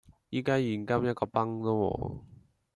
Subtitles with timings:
[0.31, 2.21] 依家現金一個鏰都冇